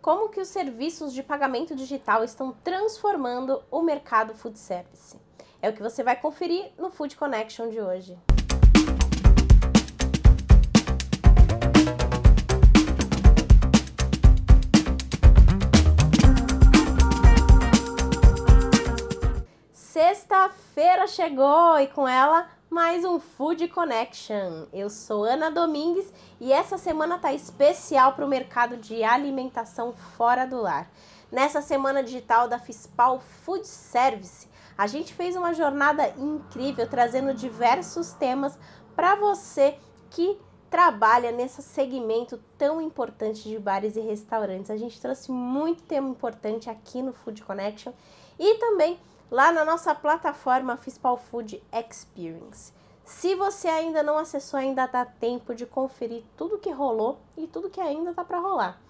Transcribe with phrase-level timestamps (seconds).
[0.00, 5.18] como que os serviços de pagamento digital estão transformando o mercado food service.
[5.60, 8.18] É o que você vai conferir no Food Connection de hoje.
[20.80, 24.64] Sexta-feira chegou e com ela mais um Food Connection.
[24.72, 26.10] Eu sou Ana Domingues
[26.40, 30.90] e essa semana tá especial para o mercado de alimentação fora do lar.
[31.30, 34.48] Nessa semana digital da Fispal Food Service,
[34.78, 38.58] a gente fez uma jornada incrível trazendo diversos temas
[38.96, 39.76] para você
[40.08, 44.70] que trabalha nesse segmento tão importante de bares e restaurantes.
[44.70, 47.92] A gente trouxe muito tema importante aqui no Food Connection
[48.38, 48.98] e também
[49.30, 52.72] lá na nossa plataforma Fispal Food Experience.
[53.04, 57.68] Se você ainda não acessou, ainda dá tempo de conferir tudo que rolou e tudo
[57.68, 58.80] que ainda tá para rolar.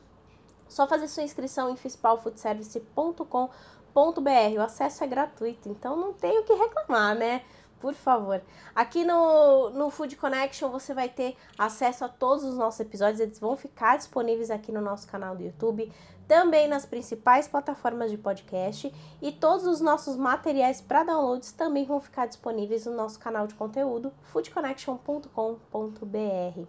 [0.69, 4.59] Só fazer sua inscrição em fispalfoodservice.com.br.
[4.59, 7.43] O acesso é gratuito, então não tem o que reclamar, né?
[7.81, 8.41] Por favor.
[8.75, 13.41] Aqui no, no Food Connection você vai ter acesso a todos os nossos episódios, eles
[13.41, 15.91] vão ficar disponíveis aqui no nosso canal do YouTube,
[16.29, 22.01] também nas principais plataformas de podcast e todos os nossos materiais para downloads também vão
[22.01, 26.69] ficar disponíveis no nosso canal de conteúdo foodconnection.com.br.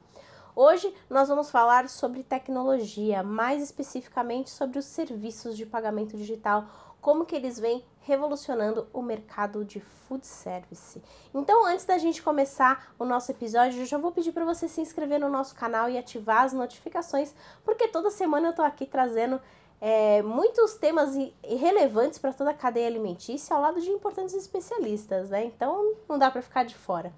[0.54, 7.26] Hoje nós vamos falar sobre tecnologia, mais especificamente sobre os serviços de pagamento digital como
[7.26, 11.02] que eles vêm revolucionando o mercado de food service.
[11.34, 14.82] Então, antes da gente começar o nosso episódio, eu já vou pedir para você se
[14.82, 19.42] inscrever no nosso canal e ativar as notificações, porque toda semana eu estou aqui trazendo
[19.80, 25.44] é, muitos temas relevantes para toda a cadeia alimentícia ao lado de importantes especialistas, né?
[25.46, 27.12] Então, não dá para ficar de fora.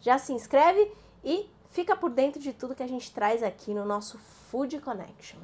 [0.00, 0.92] Já se inscreve
[1.24, 5.38] e fica por dentro de tudo que a gente traz aqui no nosso Food Connection.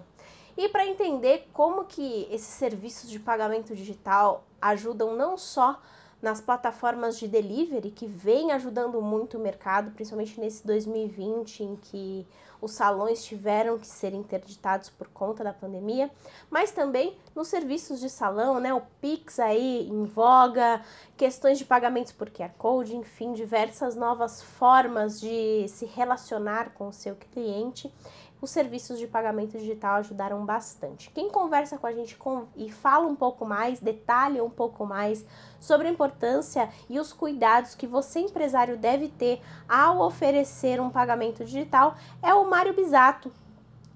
[0.57, 5.81] E para entender como que esses serviços de pagamento digital ajudam não só
[6.21, 12.27] nas plataformas de delivery, que vem ajudando muito o mercado, principalmente nesse 2020, em que
[12.61, 16.11] os salões tiveram que ser interditados por conta da pandemia,
[16.51, 18.73] mas também nos serviços de salão, né?
[18.73, 20.83] O Pix aí em voga,
[21.19, 26.93] questões de pagamentos por QR Code, enfim, diversas novas formas de se relacionar com o
[26.93, 27.93] seu cliente
[28.41, 31.11] os serviços de pagamento digital ajudaram bastante.
[31.11, 35.25] Quem conversa com a gente com, e fala um pouco mais, detalha um pouco mais
[35.59, 41.45] sobre a importância e os cuidados que você, empresário, deve ter ao oferecer um pagamento
[41.45, 43.33] digital é o Mário Bisato.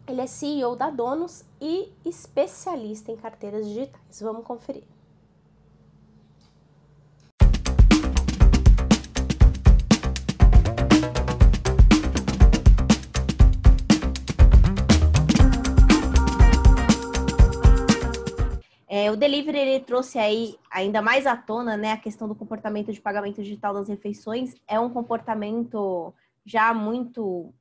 [0.06, 4.20] Ele é CEO da Donos e especialista em carteiras digitais.
[4.20, 4.99] Vamos conferir.
[19.10, 23.00] O delivery ele trouxe aí ainda mais à tona né, a questão do comportamento de
[23.00, 24.54] pagamento digital das refeições.
[24.66, 27.52] É um comportamento já muito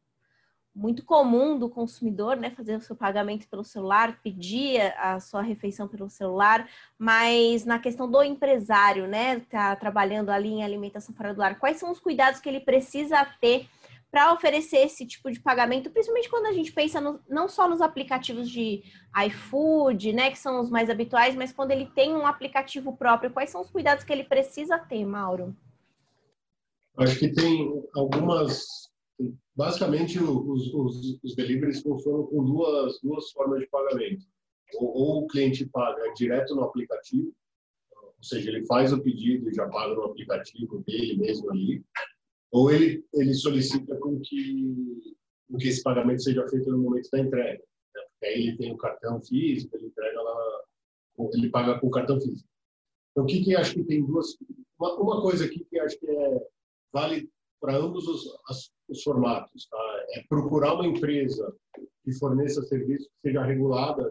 [0.74, 5.90] muito comum do consumidor, né, fazer o seu pagamento pelo celular, pedir a sua refeição
[5.90, 11.40] pelo celular, mas na questão do empresário, né, tá trabalhando ali em alimentação fora do
[11.40, 13.68] lar, quais são os cuidados que ele precisa ter
[14.12, 17.80] para oferecer esse tipo de pagamento, principalmente quando a gente pensa no, não só nos
[17.80, 18.84] aplicativos de
[19.28, 23.52] iFood, né, que são os mais habituais, mas quando ele tem um aplicativo próprio, quais
[23.52, 25.56] são os cuidados que ele precisa ter, Mauro?
[26.98, 28.66] Acho que tem algumas.
[29.56, 34.26] Basicamente, os, os, os deliveries funcionam com duas, duas formas de pagamento.
[34.76, 37.34] Ou, ou o cliente paga direto no aplicativo,
[37.94, 41.84] ou seja, ele faz o pedido e já paga no aplicativo dele mesmo ali,
[42.52, 45.16] ou ele, ele solicita com que,
[45.50, 47.64] com que esse pagamento seja feito no momento da entrega.
[47.96, 48.02] Né?
[48.12, 50.62] Porque aí ele tem o cartão físico, ele entrega lá,
[51.34, 52.48] ele paga com o cartão físico.
[53.12, 54.38] Então, o que, que acho que tem duas.
[54.80, 56.48] Uma, uma coisa aqui que acho que é,
[56.92, 59.68] vale para ambos os, as, os formatos.
[59.68, 60.06] Tá?
[60.12, 61.54] É procurar uma empresa
[62.04, 64.10] que forneça serviço que seja regulada,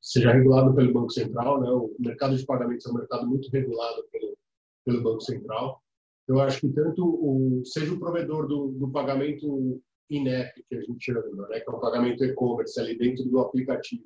[0.00, 1.60] seja regulado pelo Banco Central.
[1.60, 1.70] Né?
[1.70, 4.36] O mercado de pagamentos é um mercado muito regulado pelo,
[4.84, 5.82] pelo Banco Central.
[6.28, 11.04] Eu acho que tanto o, seja o provedor do, do pagamento INEP, que a gente
[11.04, 14.04] chama, né, que é um pagamento e-commerce ali dentro do aplicativo,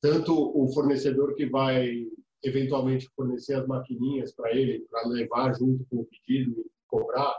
[0.00, 2.06] tanto o fornecedor que vai
[2.42, 7.34] eventualmente fornecer as maquininhas para ele, para levar junto com o pedido e cobrar,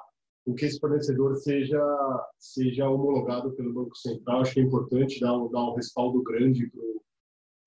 [0.45, 1.81] o que esse fornecedor seja
[2.39, 4.41] seja homologado pelo Banco Central.
[4.41, 6.71] Acho que é importante dar um, dar um respaldo grande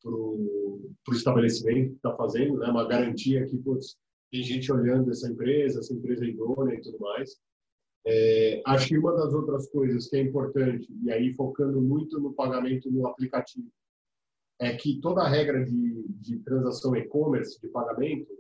[0.03, 2.69] para o estabelecimento que está fazendo, né?
[2.69, 3.97] uma garantia que putz,
[4.31, 7.37] tem gente olhando essa empresa, essa empresa é idônea e tudo mais.
[8.06, 12.32] É, acho que uma das outras coisas que é importante, e aí focando muito no
[12.32, 13.69] pagamento no aplicativo,
[14.59, 18.31] é que toda a regra de, de transação e-commerce, de pagamento,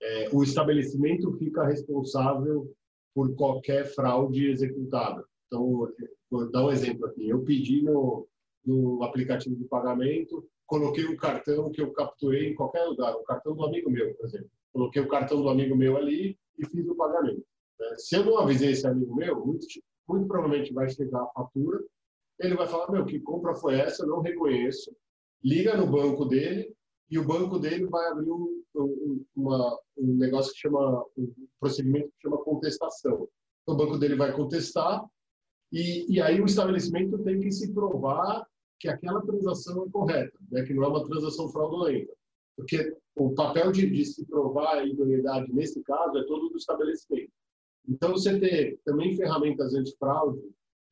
[0.00, 2.70] é, o estabelecimento fica responsável
[3.14, 5.24] por qualquer fraude executada.
[5.46, 5.90] Então,
[6.30, 7.28] vou dar um exemplo aqui.
[7.28, 8.28] Eu pedi no,
[8.64, 13.54] no aplicativo de pagamento, coloquei um cartão que eu capturei em qualquer lugar, o cartão
[13.54, 14.50] do amigo meu, por exemplo.
[14.76, 17.42] Coloquei o cartão do amigo meu ali e fiz o pagamento.
[17.80, 17.94] Né?
[17.96, 19.66] Se eu não avisei esse amigo meu, muito,
[20.06, 21.82] muito provavelmente vai chegar a fatura,
[22.38, 24.02] ele vai falar, meu, que compra foi essa?
[24.02, 24.94] Eu não reconheço.
[25.42, 26.76] Liga no banco dele
[27.10, 32.08] e o banco dele vai abrir um, um, uma, um negócio que chama, um procedimento
[32.08, 33.26] que chama contestação.
[33.62, 35.02] Então, o banco dele vai contestar
[35.72, 38.46] e, e aí o estabelecimento tem que se provar
[38.78, 40.64] que aquela transação é correta, né?
[40.64, 42.12] que não é uma transação fraudulenta.
[42.56, 47.32] Porque o papel de, de se provar a idoneidade, nesse caso, é todo do estabelecimento.
[47.88, 50.40] Então, você ter também ferramentas antifraude,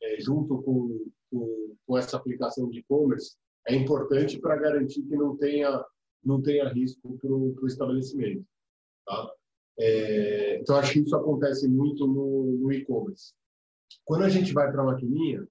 [0.02, 5.36] é, junto com, com, com, essa aplicação de e-commerce, é importante para garantir que não
[5.36, 5.84] tenha,
[6.22, 8.44] não tenha risco para o estabelecimento.
[9.06, 9.32] Tá?
[9.78, 13.32] É, então, acho que isso acontece muito no, no e-commerce.
[14.04, 15.46] Quando a gente vai para a maquininha,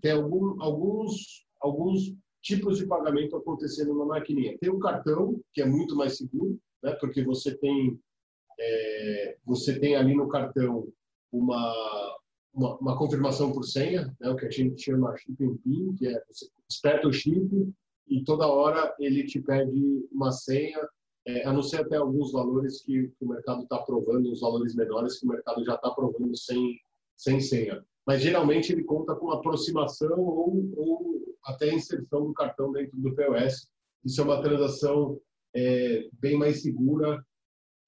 [0.00, 4.56] tem algum, alguns, alguns tipos de pagamento acontecendo na maquininha.
[4.60, 6.92] Tem o cartão, que é muito mais seguro, né?
[7.00, 7.98] porque você tem,
[8.60, 10.86] é, você tem ali no cartão
[11.32, 11.74] uma,
[12.52, 14.28] uma, uma, confirmação por senha, né?
[14.28, 17.48] o que a gente chama chip and PIN, que é você espeta o chip
[18.06, 20.86] e toda hora ele te pede uma senha,
[21.26, 24.74] é, a não ser até alguns valores que, que o mercado está aprovando, os valores
[24.76, 26.78] menores que o mercado já está aprovando sem,
[27.16, 32.96] sem senha mas geralmente ele conta com aproximação ou, ou até inserção do cartão dentro
[32.98, 33.68] do POS.
[34.04, 35.20] Isso é uma transação
[35.54, 37.24] é, bem mais segura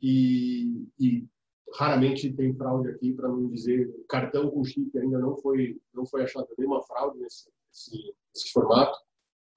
[0.01, 1.27] e, e,
[1.75, 6.23] raramente tem fraude aqui, para não dizer cartão com chip ainda não foi não foi
[6.23, 8.97] achado nenhuma fraude nesse, nesse, nesse formato.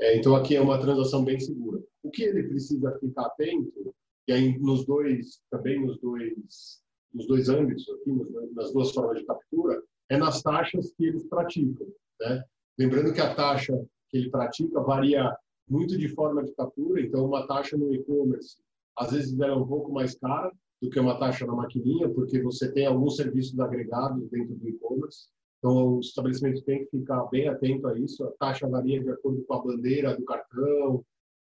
[0.01, 1.81] É, então aqui é uma transação bem segura.
[2.03, 3.93] O que ele precisa ficar atento
[4.27, 6.81] e aí nos dois também nos dois
[7.13, 8.11] nos dois âmbitos aqui
[8.53, 11.87] nas duas formas de captura é nas taxas que eles praticam.
[12.19, 12.43] Né?
[12.77, 13.73] Lembrando que a taxa
[14.09, 15.35] que ele pratica varia
[15.69, 18.57] muito de forma de captura, então uma taxa no e-commerce
[18.99, 20.51] às vezes é um pouco mais cara
[20.81, 25.27] do que uma taxa na maquininha, porque você tem alguns serviços agregados dentro do e-commerce.
[25.57, 28.23] Então, o estabelecimento tem que ficar bem atento a isso.
[28.25, 31.03] A taxa varia de acordo com a bandeira do cartão,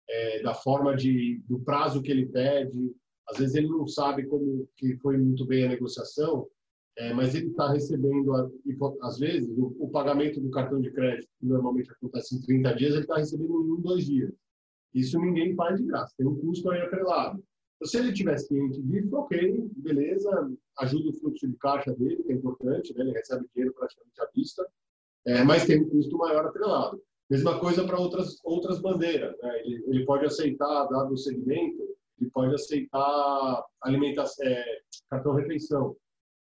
[0.09, 2.95] é, da forma de, do prazo que ele pede.
[3.29, 6.47] Às vezes ele não sabe como que foi muito bem a negociação,
[6.99, 8.35] é, mas ele está recebendo,
[9.01, 12.93] às vezes, o, o, pagamento do cartão de crédito, que normalmente acontece em 30 dias,
[12.93, 14.33] ele está recebendo em um, dois dias.
[14.93, 17.43] Isso ninguém faz de graça, tem um custo aí atrelado.
[17.77, 22.33] Então, se ele tiver ciente disso, ok, beleza, ajuda o fluxo de caixa dele, que
[22.33, 23.05] é importante, né?
[23.05, 24.67] ele recebe dinheiro praticamente à vista,
[25.25, 27.03] é, mas tem um custo maior atrelado.
[27.31, 29.35] Mesma coisa para outras, outras bandeiras.
[29.43, 29.61] Né?
[29.65, 31.83] Ele, ele, pode aceitar, dado o segmento,
[32.21, 34.65] ele pode aceitar alimentação, é,
[35.09, 35.97] cartão refeição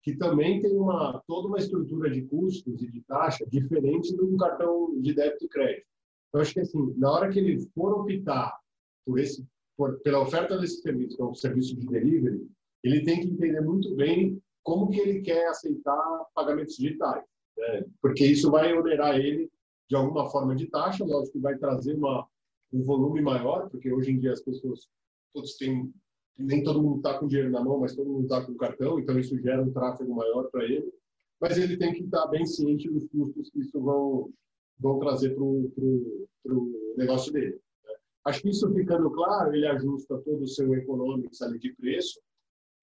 [0.03, 4.37] que também tem uma, toda uma estrutura de custos e de taxa diferente de um
[4.37, 5.87] cartão de débito e crédito.
[6.29, 8.59] Então, acho que assim, na hora que ele for optar
[9.05, 9.45] por esse,
[9.77, 12.47] por, pela oferta desse serviço, que é um serviço de delivery,
[12.85, 17.25] ele tem que entender muito bem como que ele quer aceitar pagamentos digitais,
[17.57, 17.85] né?
[18.01, 19.51] porque isso vai onerar ele
[19.89, 22.27] de alguma forma de taxa, lógico que vai trazer uma,
[22.73, 24.87] um volume maior, porque hoje em dia as pessoas
[25.33, 25.93] todos têm
[26.39, 29.19] nem todo mundo está com dinheiro na mão, mas todo mundo está com cartão, então
[29.19, 30.93] isso gera um tráfego maior para ele.
[31.41, 34.31] Mas ele tem que estar tá bem ciente dos custos que isso vão,
[34.79, 37.61] vão trazer para o negócio dele.
[37.85, 37.95] Né?
[38.25, 42.21] Acho que isso ficando claro, ele ajusta todo o seu economics ali de preço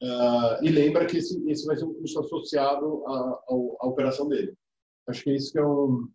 [0.04, 3.44] uh, e lembra que esse, esse vai ser um custo associado à,
[3.80, 4.54] à operação dele.
[5.08, 6.10] Acho que isso que é, um,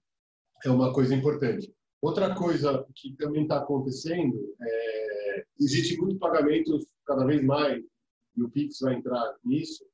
[0.65, 1.73] é uma coisa importante.
[2.03, 5.11] Outra coisa que também está acontecendo é
[5.61, 7.83] existe muito pagamentos cada vez mais,
[8.37, 9.85] e o Pix vai entrar nisso,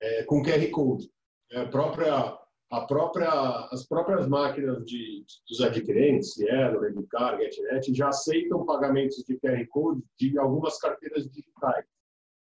[0.00, 1.10] é, com QR Code.
[1.52, 2.38] É, a própria,
[2.70, 3.30] a própria,
[3.70, 10.02] as próprias máquinas de, dos adquirentes, Cielo, Redcar, GetNet, já aceitam pagamentos de QR Code
[10.18, 11.84] de algumas carteiras digitais.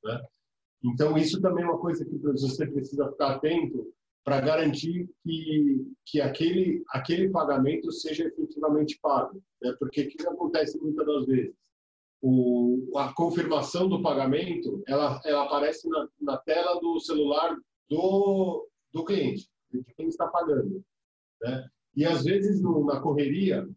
[0.06, 0.22] Né?
[0.86, 6.22] Então, isso também é uma coisa que você precisa ficar atento para garantir que, que
[6.22, 9.42] aquele, aquele pagamento seja efetivamente pago.
[9.62, 9.76] Né?
[9.78, 11.67] Porque o que acontece muitas das vezes?
[12.22, 17.56] O, a confirmação do pagamento ela, ela aparece na, na tela do celular
[17.90, 20.84] do, do cliente, de quem está pagando.
[21.42, 21.70] Né?
[21.96, 23.68] E às vezes no, na correria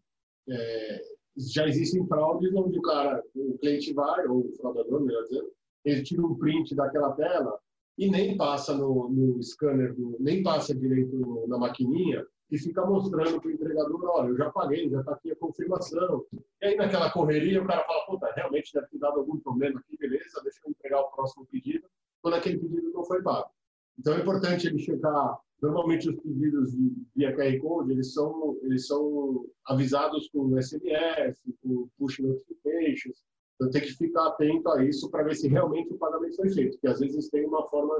[0.48, 1.02] é,
[1.36, 5.50] já existem fraudes onde o cara, o cliente vai, ou o fraudador, melhor dizendo,
[5.84, 7.58] ele tira um print daquela tela
[7.96, 13.48] e nem passa no, no scanner, nem passa direito na maquininha e fica mostrando para
[13.48, 16.26] o entregador, olha, eu já paguei, já está aqui a confirmação.
[16.60, 19.96] E aí naquela correria o cara fala, puta, realmente deve ter dado algum problema aqui,
[19.96, 21.86] beleza, deixa eu entregar o próximo pedido,
[22.20, 23.50] quando aquele pedido não foi pago.
[23.98, 26.74] Então é importante ele checar, normalmente os pedidos
[27.14, 33.22] via QR Code, eles são, eles são avisados com SMS, com push notifications,
[33.54, 36.72] então tem que ficar atento a isso para ver se realmente o pagamento foi feito,
[36.72, 37.94] porque às vezes tem uma forma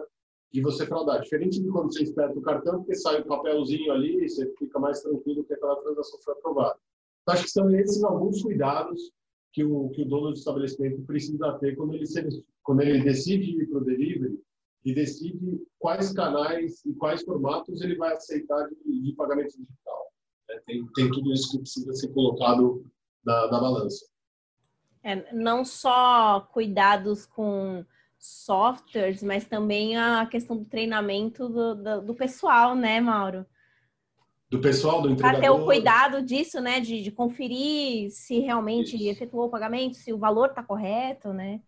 [0.52, 1.20] de você fraudar.
[1.20, 4.52] Diferente de quando você espera o cartão, porque sai o um papelzinho ali e você
[4.58, 6.78] fica mais tranquilo que aquela transação foi aprovada.
[7.22, 9.12] Então, acho que são esses alguns cuidados
[9.52, 12.04] que o, que o dono do estabelecimento precisa ter quando ele,
[12.62, 14.38] quando ele decide ir para o delivery
[14.84, 20.12] e decide quais canais e quais formatos ele vai aceitar de, de pagamento digital.
[20.50, 22.84] É, tem, tem tudo isso que precisa ser colocado
[23.24, 24.06] na, na balança.
[25.02, 27.84] É, não só cuidados com
[28.20, 33.46] softwares, mas também a questão do treinamento do, do, do pessoal, né, Mauro?
[34.50, 35.40] Do pessoal, do entregador.
[35.40, 39.08] Para ter o cuidado disso, né, de, de conferir se realmente Isso.
[39.08, 41.60] efetuou o pagamento, se o valor está correto, né?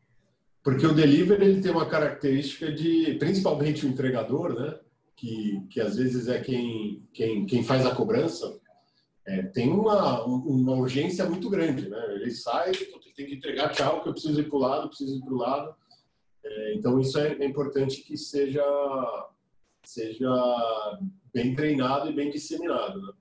[0.63, 4.79] Porque o delivery ele tem uma característica de, principalmente o entregador, né,
[5.17, 8.61] que, que às vezes é quem, quem, quem faz a cobrança,
[9.27, 12.15] é, tem uma, uma urgência muito grande, né?
[12.15, 12.73] Ele sai,
[13.15, 15.37] tem que entregar, tchau, que eu preciso ir para o lado, preciso ir para o
[15.37, 15.75] lado.
[16.45, 18.65] É, então, isso é, é, importante que seja,
[19.85, 20.29] seja
[21.33, 23.01] bem treinado e bem disseminado.
[23.01, 23.13] Né?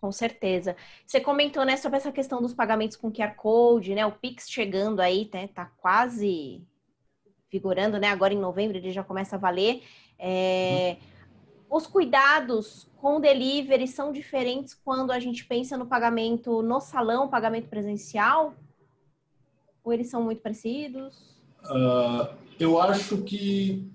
[0.00, 0.74] Com certeza.
[1.06, 4.04] Você comentou né, sobre essa questão dos pagamentos com QR Code, né?
[4.04, 5.46] O Pix chegando aí, né?
[5.46, 6.60] Tá quase
[7.50, 8.08] vigorando, né?
[8.08, 9.84] Agora em novembro ele já começa a valer.
[10.18, 10.96] É...
[11.70, 17.68] Os cuidados com delivery são diferentes quando a gente pensa no pagamento no salão, pagamento
[17.68, 18.54] presencial?
[19.84, 21.41] Ou eles são muito parecidos?
[21.64, 23.90] Uh, eu acho que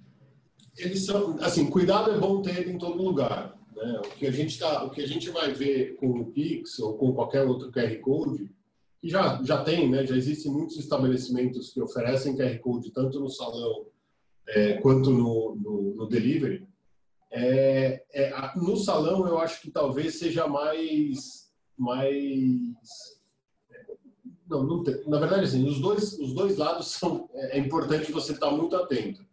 [0.78, 3.58] eles são, assim, cuidado é bom ter em todo lugar.
[3.76, 4.00] Né?
[4.00, 6.98] O que a gente tá, o que a gente vai ver com o Pix ou
[6.98, 8.50] com qualquer outro QR Code,
[9.00, 10.06] que já já tem, né?
[10.06, 13.86] Já existem muitos estabelecimentos que oferecem QR Code tanto no salão
[14.48, 16.68] é, quanto no, no, no delivery.
[17.32, 21.48] É, é, no salão eu acho que talvez seja mais
[21.78, 23.17] mais
[24.50, 25.04] não, não tem.
[25.08, 27.30] Na verdade, assim, os dois, os dois lados são.
[27.34, 29.26] É, é importante você estar muito atento,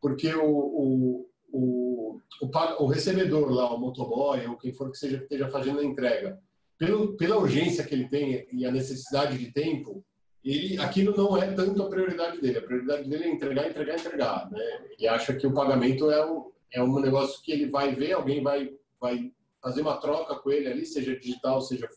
[0.00, 5.18] porque o, o, o, o, o recebedor lá, o motoboy ou quem for que seja
[5.18, 6.38] esteja fazendo a entrega,
[6.78, 10.04] pelo, pela urgência que ele tem e a necessidade de tempo,
[10.44, 12.58] ele, aquilo não é tanto a prioridade dele.
[12.58, 14.50] A prioridade dele é entregar, entregar, entregar.
[14.50, 14.60] Né?
[14.96, 18.42] Ele acha que o pagamento é um, é um negócio que ele vai ver, alguém
[18.42, 21.88] vai, vai fazer uma troca com ele ali, seja digital, seja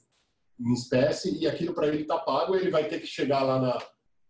[0.61, 3.77] em espécie e aquilo para ele está pago, ele vai ter que chegar lá na,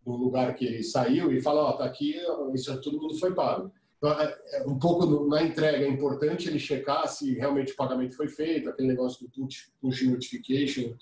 [0.06, 2.16] no lugar que ele saiu e falar, ó, oh, tá aqui,
[2.54, 3.70] isso é, todo mundo foi pago.
[3.98, 8.16] Então, é, é, um pouco na entrega é importante ele checar se realmente o pagamento
[8.16, 10.94] foi feito, aquele negócio do push, push notification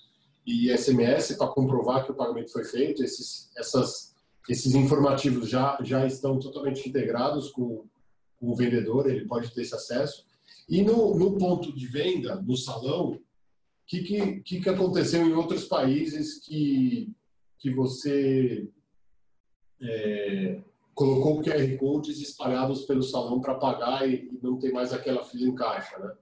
[0.45, 3.03] e SMS para comprovar que o pagamento foi feito.
[3.03, 4.13] Esses, essas,
[4.47, 7.85] esses informativos já, já estão totalmente integrados com,
[8.39, 10.25] com o vendedor, ele pode ter esse acesso.
[10.69, 13.19] E no, no ponto de venda, no salão,
[13.99, 17.11] que, que, que aconteceu em outros países que,
[17.59, 18.69] que você
[19.81, 20.61] é,
[20.93, 25.45] colocou QR Codes espalhados pelo salão para pagar e, e, não tem mais aquela fila
[25.45, 26.13] em caixa, né?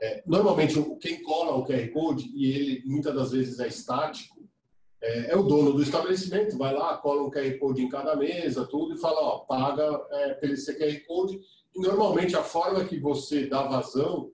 [0.00, 4.42] É, normalmente, quem cola o QR Code, e ele muitas das vezes é estático,
[5.02, 8.66] é, é, o dono do estabelecimento, vai lá, cola um QR Code em cada mesa,
[8.66, 11.40] tudo, e fala, ó, paga é, pelo esse QR Code.
[11.74, 14.30] E normalmente a forma que você dá vazão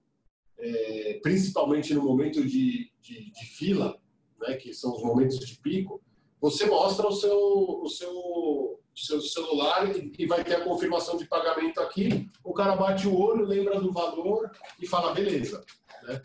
[0.59, 3.97] é, principalmente no momento de, de, de, fila,
[4.41, 6.01] né, que são os momentos de pico,
[6.41, 7.39] você mostra o seu,
[7.83, 12.29] o seu, seu celular e, e vai ter a confirmação de pagamento aqui.
[12.45, 14.51] O cara bate o olho, lembra do valor
[14.81, 15.65] e fala, beleza.
[16.05, 16.21] Né?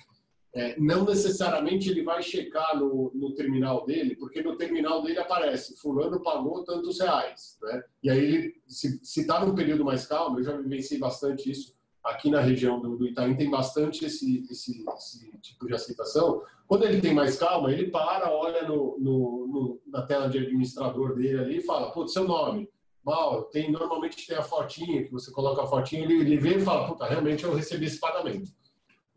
[0.56, 5.75] É, não necessariamente ele vai checar no, no, terminal dele, porque no terminal dele aparece
[5.78, 7.84] fulano pagou tantos reais, né?
[8.04, 12.29] E aí ele, se está num período mais calmo, eu já vivenciei bastante isso, aqui
[12.29, 16.41] na região do, do Itaim tem bastante esse, esse, esse, tipo de aceitação.
[16.67, 21.15] Quando ele tem mais calma, ele para, olha no, no, no na tela de administrador
[21.15, 22.69] dele ali e fala, pô, seu nome,
[23.03, 26.62] Mal, tem, normalmente tem a fotinha, que você coloca a fotinha, ele, ele vê e
[26.62, 28.50] fala, puta, realmente eu recebi esse pagamento.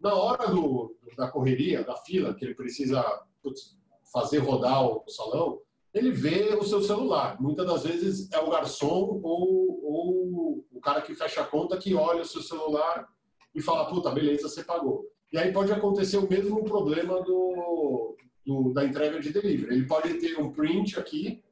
[0.01, 3.01] Na hora do, da correria, da fila, que ele precisa
[3.41, 3.79] putz,
[4.13, 5.61] fazer rodar o salão,
[5.97, 7.41] ele vê o seu celular.
[7.41, 11.95] Muitas das vezes é o garçom ou, ou o cara que fecha a conta que
[11.95, 13.09] olha o seu celular
[13.55, 15.07] e fala, puta, beleza, você pagou.
[15.33, 19.75] E aí pode acontecer o mesmo problema do, do da entrega de delivery.
[19.75, 21.43] Ele pode ter um print aqui,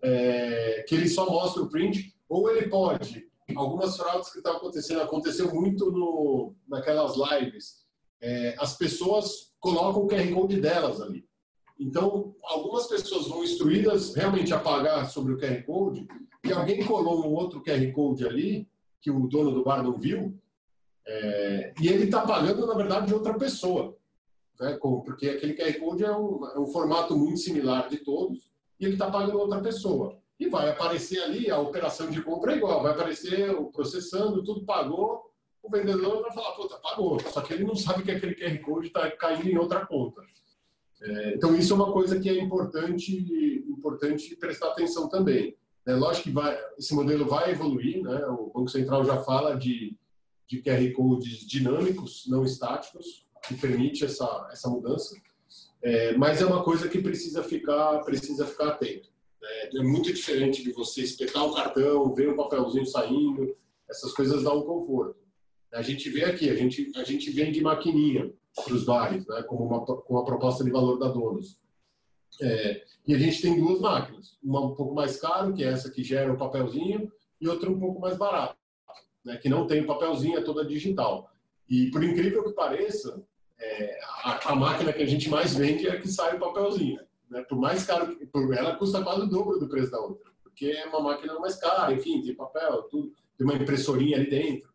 [0.00, 5.02] é, que ele só mostra o print, ou ele pode, algumas fraudes que estão acontecendo,
[5.02, 7.84] aconteceu muito no, naquelas lives,
[8.18, 11.28] é, as pessoas colocam o QR Code delas ali.
[11.78, 16.06] Então, algumas pessoas vão instruídas realmente a pagar sobre o QR Code
[16.44, 18.68] e alguém colou um outro QR Code ali
[19.00, 20.38] que o dono do bar não viu
[21.06, 23.96] é, e ele está pagando, na verdade, de outra pessoa.
[24.58, 24.78] Né?
[24.80, 28.94] Porque aquele QR Code é um, é um formato muito similar de todos e ele
[28.94, 30.18] está pagando outra pessoa.
[30.38, 34.64] E vai aparecer ali a operação de compra é igual, vai aparecer o processando, tudo
[34.64, 35.30] pagou,
[35.62, 37.20] o vendedor vai falar, puta, pagou.
[37.20, 40.22] Só que ele não sabe que aquele QR Code está caindo em outra conta.
[41.04, 43.14] É, então, isso é uma coisa que é importante,
[43.68, 45.54] importante prestar atenção também.
[45.86, 48.24] É, lógico que vai, esse modelo vai evoluir, né?
[48.26, 49.94] o Banco Central já fala de,
[50.48, 55.14] de QR Codes dinâmicos, não estáticos, que permite essa, essa mudança,
[55.82, 59.10] é, mas é uma coisa que precisa ficar, precisa ficar atento.
[59.42, 63.54] É, é muito diferente de você espetar o cartão, ver o papelzinho saindo,
[63.90, 65.22] essas coisas dão um conforto.
[65.70, 69.64] A gente vê aqui, a gente, a gente vende maquininha para os bares, né, como
[69.64, 71.58] uma, com a proposta de valor da Donos.
[72.40, 75.90] É, e a gente tem duas máquinas, uma um pouco mais cara, que é essa
[75.90, 78.56] que gera o papelzinho, e outra um pouco mais barata,
[79.24, 81.30] né, que não tem o papelzinho, é toda digital.
[81.68, 83.22] E por incrível que pareça,
[83.58, 87.00] é, a, a, máquina que a gente mais vende é a que sai o papelzinho.
[87.30, 87.42] Né?
[87.42, 90.86] Por mais caro, por, ela custa quase o dobro do preço da outra, porque é
[90.86, 94.72] uma máquina mais cara, enfim, tem papel, tudo, tem uma impressorinha ali dentro.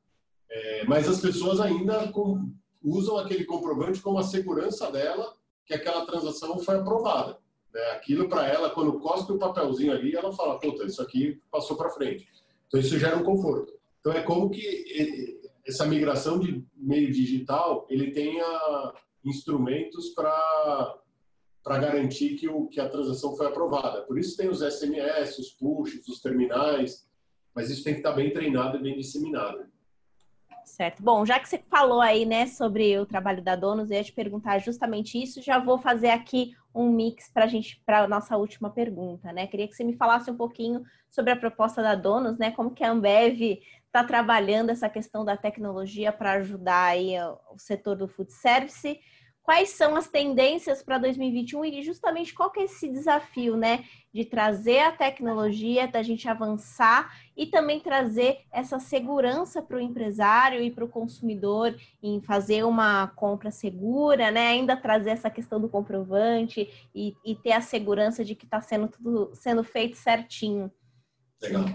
[0.50, 2.52] É, mas as pessoas ainda com,
[2.84, 5.34] usam aquele comprovante como a segurança dela
[5.66, 7.38] que aquela transação foi aprovada.
[7.74, 7.82] Né?
[7.92, 11.90] Aquilo para ela, quando cospe o papelzinho ali, ela fala, puta, isso aqui passou para
[11.90, 12.28] frente.
[12.68, 13.74] Então isso gera um conforto.
[14.00, 18.94] Então é como que essa migração de meio digital ele tenha
[19.24, 20.96] instrumentos para
[21.62, 24.02] para garantir que, o, que a transação foi aprovada.
[24.04, 27.06] Por isso tem os SMS, os pushes, os terminais,
[27.54, 29.66] mas isso tem que estar bem treinado e bem disseminado.
[30.70, 31.02] Certo.
[31.02, 34.14] Bom, já que você falou aí, né, sobre o trabalho da Donos, eu ia te
[34.14, 35.42] perguntar justamente isso.
[35.42, 39.48] Já vou fazer aqui um mix para a gente, para nossa última pergunta, né?
[39.48, 42.52] Queria que você me falasse um pouquinho sobre a proposta da Donos, né?
[42.52, 47.16] Como que a Ambev está trabalhando essa questão da tecnologia para ajudar aí
[47.52, 49.00] o setor do food service
[49.50, 53.84] quais são as tendências para 2021 e justamente qual que é esse desafio, né,
[54.14, 60.62] de trazer a tecnologia, da gente avançar e também trazer essa segurança para o empresário
[60.62, 65.68] e para o consumidor em fazer uma compra segura, né, ainda trazer essa questão do
[65.68, 70.72] comprovante e, e ter a segurança de que está sendo tudo sendo feito certinho.
[71.42, 71.66] Legal.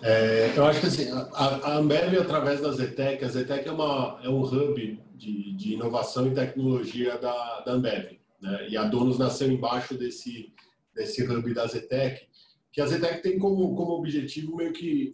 [0.00, 4.18] É, eu acho que assim, a, a Ambev, através da Zetec, a Zetec é, uma,
[4.24, 8.18] é um hub de, de inovação e tecnologia da, da Ambev.
[8.40, 8.68] Né?
[8.70, 10.52] E a Donos nasceu embaixo desse,
[10.92, 12.26] desse hub da Zetec,
[12.72, 15.12] que a Zetec tem como, como objetivo meio que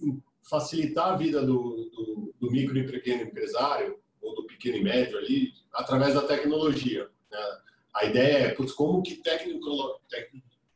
[0.49, 5.19] facilitar a vida do, do, do micro e pequeno empresário, ou do pequeno e médio
[5.19, 7.09] ali, através da tecnologia.
[7.31, 7.39] Né?
[7.95, 9.47] A ideia é, putz, como que tec,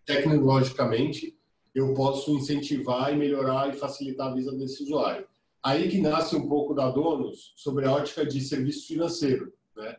[0.05, 1.39] tecnologicamente
[1.75, 5.27] eu posso incentivar e melhorar e facilitar a vida desse usuário.
[5.65, 9.53] Aí que nasce um pouco da Donos sobre a ótica de serviço financeiro.
[9.77, 9.97] Né?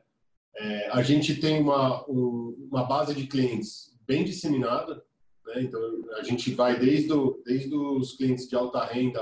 [0.56, 5.04] É, a gente tem uma, um, uma base de clientes bem disseminada,
[5.46, 5.62] né?
[5.62, 5.82] então
[6.18, 9.22] a gente vai desde, o, desde os clientes de alta renda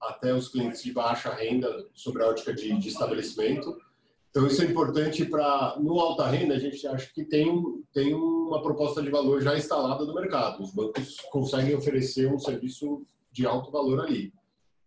[0.00, 3.76] até os clientes de baixa renda sobre a ótica de, de estabelecimento.
[4.30, 7.52] Então, isso é importante para, no alta renda, a gente acha que tem,
[7.92, 10.62] tem uma proposta de valor já instalada no mercado.
[10.62, 14.32] Os bancos conseguem oferecer um serviço de alto valor ali.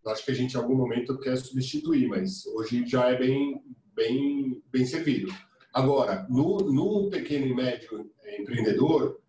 [0.06, 3.64] Acho que a gente, em algum momento, quer substituir, mas hoje já é bem,
[3.96, 5.34] bem, bem servido.
[5.74, 9.20] Agora, no, no pequeno e médio empreendedor,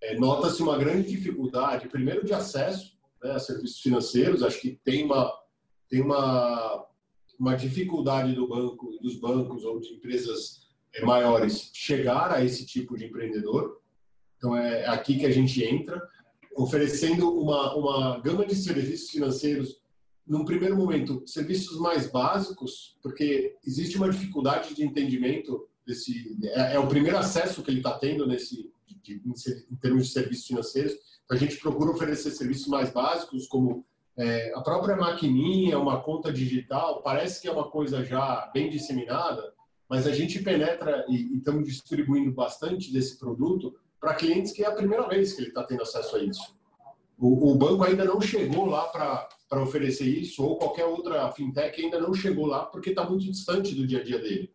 [0.00, 4.42] é, nota-se uma grande dificuldade, primeiro, de acesso né, a serviços financeiros.
[4.42, 5.32] Acho que tem uma,
[5.88, 6.86] tem uma
[7.42, 12.96] uma dificuldade do banco, dos bancos ou de empresas é, maiores chegar a esse tipo
[12.96, 13.80] de empreendedor.
[14.36, 16.00] Então é aqui que a gente entra,
[16.54, 19.81] oferecendo uma, uma gama de serviços financeiros,
[20.26, 26.36] num primeiro momento, serviços mais básicos, porque existe uma dificuldade de entendimento desse.
[26.44, 29.22] É, é o primeiro acesso que ele está tendo nesse, de, de,
[29.70, 30.92] em termos de serviços financeiros.
[31.24, 33.84] Então, a gente procura oferecer serviços mais básicos, como
[34.16, 39.52] é, a própria maquininha, uma conta digital, parece que é uma coisa já bem disseminada,
[39.88, 44.66] mas a gente penetra e, e estamos distribuindo bastante desse produto para clientes que é
[44.66, 46.54] a primeira vez que ele está tendo acesso a isso.
[47.22, 52.00] O, o banco ainda não chegou lá para oferecer isso, ou qualquer outra fintech ainda
[52.00, 54.50] não chegou lá porque está muito distante do dia a dia dele.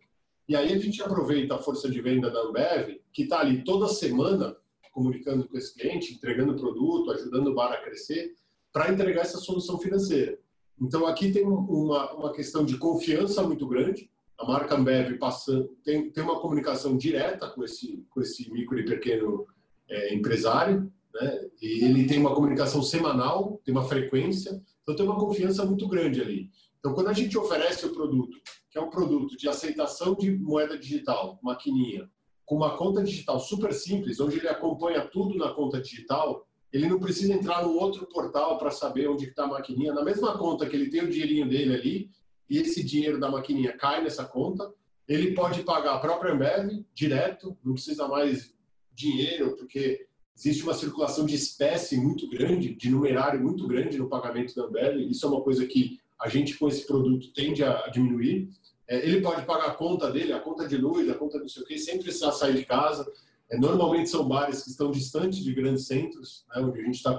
[0.50, 3.88] E aí a gente aproveita a força de venda da Ambev, que está ali toda
[3.88, 4.54] semana
[4.92, 8.36] comunicando com esse cliente, entregando produto, ajudando o bar a crescer,
[8.74, 10.38] para entregar essa solução financeira.
[10.82, 16.12] Então, aqui tem uma, uma questão de confiança muito grande, a marca Ambev passando, tem,
[16.12, 19.48] tem uma comunicação direta com esse, com esse micro e pequeno
[19.90, 21.50] é, empresário, né?
[21.62, 26.50] ele tem uma comunicação semanal, tem uma frequência, então tem uma confiança muito grande ali.
[26.80, 28.38] Então, quando a gente oferece o produto,
[28.70, 32.10] que é um produto de aceitação de moeda digital, maquininha,
[32.46, 37.00] com uma conta digital super simples, onde ele acompanha tudo na conta digital, ele não
[37.00, 39.94] precisa entrar no outro portal para saber onde está a maquininha.
[39.94, 42.12] Na mesma conta que ele tem o dinheirinho dele ali,
[42.50, 44.72] e esse dinheiro da maquininha cai nessa conta,
[45.08, 48.54] ele pode pagar a própria Ambev direto, não precisa mais
[48.94, 54.56] dinheiro, porque existe uma circulação de espécie muito grande, de numerário muito grande no pagamento
[54.56, 54.98] da Ambev.
[55.10, 58.50] Isso é uma coisa que a gente com esse produto tende a diminuir.
[58.88, 61.64] É, ele pode pagar a conta dele, a conta de luz, a conta não sei
[61.64, 63.12] o quê, sem precisar sair de casa.
[63.50, 67.18] É, normalmente são bares que estão distantes de grandes centros, né, onde a gente está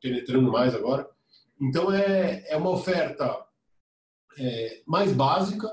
[0.00, 1.08] penetrando mais agora.
[1.58, 3.42] Então é, é uma oferta
[4.38, 5.68] é, mais básica,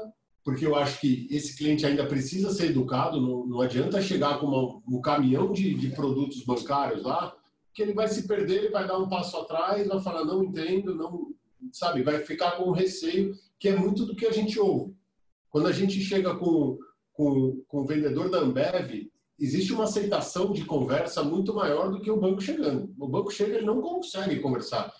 [0.47, 4.45] porque eu acho que esse cliente ainda precisa ser educado, não, não adianta chegar com
[4.45, 7.35] uma, um caminhão de, de produtos bancários lá,
[7.73, 10.95] que ele vai se perder, ele vai dar um passo atrás, vai falar não entendo,
[10.95, 11.33] não
[11.73, 14.95] sabe, vai ficar com receio, que é muito do que a gente ouve.
[15.49, 16.77] Quando a gente chega com,
[17.11, 22.09] com, com o vendedor da Ambev, existe uma aceitação de conversa muito maior do que
[22.09, 22.89] o banco chegando.
[22.97, 24.93] O banco chega, ele não consegue conversar.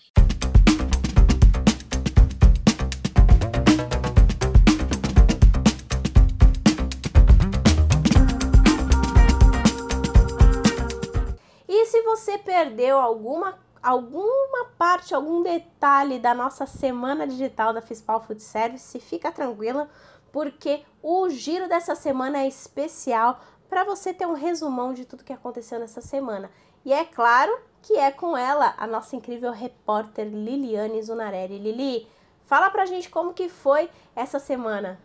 [12.08, 18.98] Você perdeu alguma alguma parte, algum detalhe da nossa semana digital da Fispal Food Service,
[18.98, 19.88] fica tranquila,
[20.32, 25.32] porque o giro dessa semana é especial para você ter um resumão de tudo que
[25.32, 26.50] aconteceu nessa semana.
[26.84, 31.58] E é claro que é com ela, a nossa incrível repórter Liliane Zunarelli.
[31.58, 32.08] Lili,
[32.46, 34.98] fala pra gente como que foi essa semana.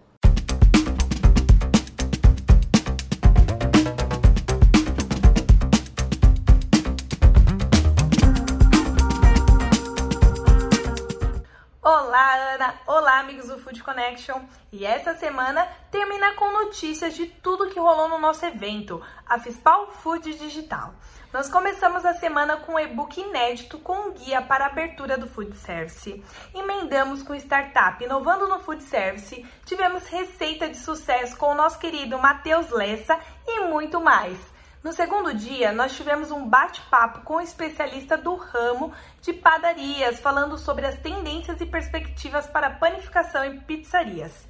[13.13, 14.41] Olá, amigos do Food Connection!
[14.71, 19.86] E essa semana termina com notícias de tudo que rolou no nosso evento, a Fispal
[20.02, 20.95] Food Digital.
[21.32, 25.28] Nós começamos a semana com um e-book inédito com um guia para a abertura do
[25.28, 26.23] food service.
[26.56, 32.17] Emendamos com startup inovando no food service, tivemos receita de sucesso com o nosso querido
[32.17, 34.52] Matheus Lessa e muito mais.
[34.84, 38.91] No segundo dia, nós tivemos um bate-papo com um especialista do ramo
[39.22, 44.46] de padarias, falando sobre as tendências e perspectivas para panificação em pizzarias.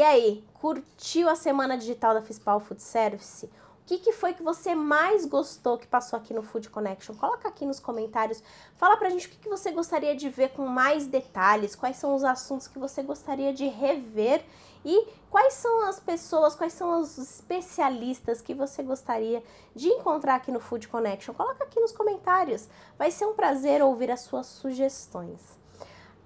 [0.00, 3.44] E aí, curtiu a semana digital da Fispal Food Service?
[3.44, 3.50] O
[3.84, 7.14] que, que foi que você mais gostou que passou aqui no Food Connection?
[7.14, 8.42] Coloca aqui nos comentários,
[8.76, 12.14] fala pra gente o que, que você gostaria de ver com mais detalhes, quais são
[12.14, 14.42] os assuntos que você gostaria de rever
[14.82, 19.44] e quais são as pessoas, quais são os especialistas que você gostaria
[19.76, 21.34] de encontrar aqui no Food Connection.
[21.34, 25.59] Coloca aqui nos comentários, vai ser um prazer ouvir as suas sugestões.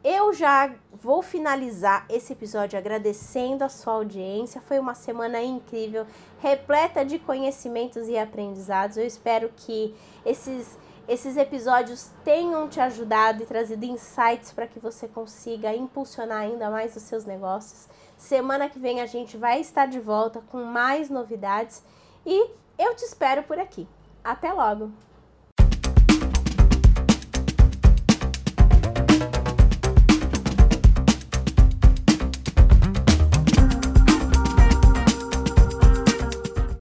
[0.04, 4.60] Eu já vou finalizar esse episódio agradecendo a sua audiência.
[4.60, 6.06] Foi uma semana incrível,
[6.40, 8.98] repleta de conhecimentos e aprendizados.
[8.98, 15.06] Eu espero que esses esses episódios tenham te ajudado e trazido insights para que você
[15.06, 17.88] consiga impulsionar ainda mais os seus negócios.
[18.16, 21.82] Semana que vem a gente vai estar de volta com mais novidades
[22.26, 23.86] e Eu te espero por aqui.
[24.22, 24.90] Até logo!